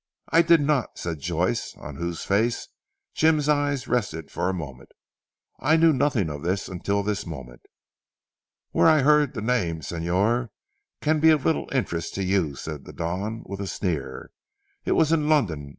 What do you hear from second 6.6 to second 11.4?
until this moment." "Where I heard the name Señor, can be